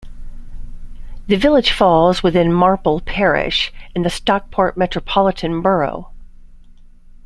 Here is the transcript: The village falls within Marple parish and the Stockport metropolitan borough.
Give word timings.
The 1.27 1.35
village 1.35 1.69
falls 1.71 2.23
within 2.23 2.51
Marple 2.51 3.01
parish 3.01 3.71
and 3.93 4.03
the 4.03 4.09
Stockport 4.09 4.75
metropolitan 4.75 5.61
borough. 5.61 6.09